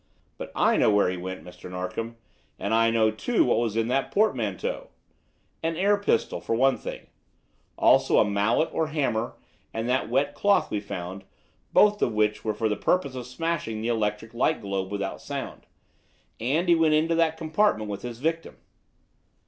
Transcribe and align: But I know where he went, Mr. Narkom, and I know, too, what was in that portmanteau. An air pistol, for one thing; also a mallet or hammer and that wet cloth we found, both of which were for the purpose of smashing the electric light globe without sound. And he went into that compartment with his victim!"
But 0.39 0.51
I 0.55 0.77
know 0.77 0.89
where 0.89 1.11
he 1.11 1.15
went, 1.17 1.43
Mr. 1.43 1.69
Narkom, 1.69 2.17
and 2.57 2.73
I 2.73 2.89
know, 2.89 3.11
too, 3.11 3.45
what 3.45 3.59
was 3.59 3.77
in 3.77 3.87
that 3.89 4.09
portmanteau. 4.09 4.89
An 5.61 5.75
air 5.75 5.95
pistol, 5.95 6.41
for 6.41 6.55
one 6.55 6.75
thing; 6.75 7.05
also 7.77 8.17
a 8.17 8.25
mallet 8.25 8.69
or 8.73 8.87
hammer 8.87 9.35
and 9.71 9.87
that 9.89 10.09
wet 10.09 10.33
cloth 10.33 10.71
we 10.71 10.79
found, 10.79 11.23
both 11.71 12.01
of 12.01 12.13
which 12.13 12.43
were 12.43 12.55
for 12.55 12.67
the 12.67 12.75
purpose 12.75 13.13
of 13.13 13.27
smashing 13.27 13.79
the 13.83 13.89
electric 13.89 14.33
light 14.33 14.59
globe 14.59 14.91
without 14.91 15.21
sound. 15.21 15.67
And 16.39 16.67
he 16.67 16.73
went 16.73 16.95
into 16.95 17.13
that 17.13 17.37
compartment 17.37 17.87
with 17.87 18.01
his 18.01 18.17
victim!" 18.17 18.57